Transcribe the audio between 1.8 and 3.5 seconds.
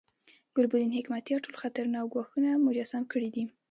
او ګواښونه مجسم کړي دي.